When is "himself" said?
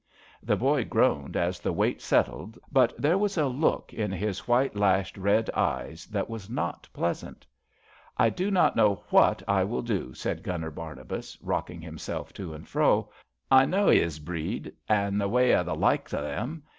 11.81-12.33